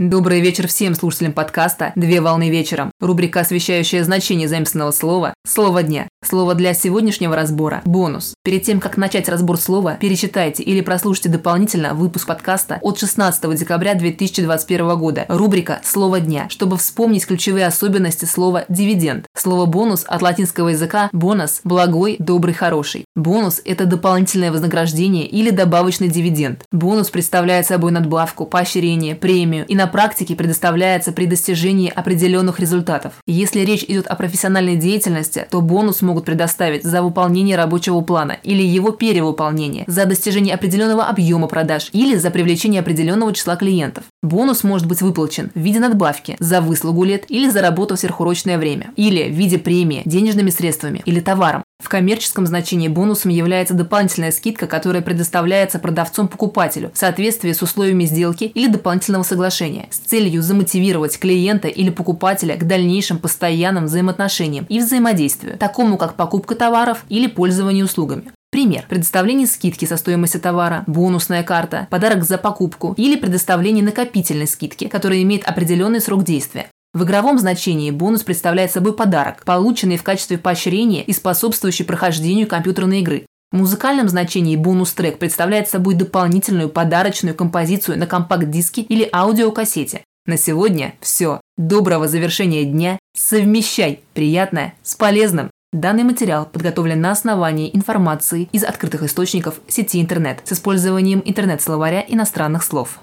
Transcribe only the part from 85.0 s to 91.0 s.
представляет собой дополнительную подарочную композицию на компакт-диске или аудиокассете. На сегодня